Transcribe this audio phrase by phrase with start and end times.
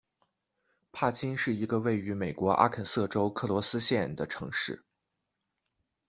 [0.91, 4.83] 帕金是一个位于美国阿肯色州克罗斯县的城市。